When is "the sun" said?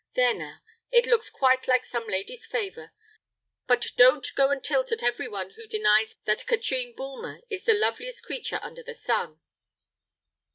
8.81-9.41